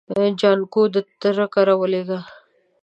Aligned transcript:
جانکو 0.39 0.81
د 0.93 0.95
تره 1.21 1.45
کره 1.53 1.73
ولېږه. 1.77 2.19